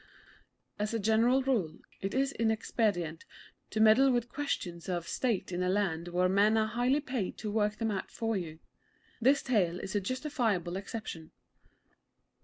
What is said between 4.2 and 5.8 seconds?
questions of State in a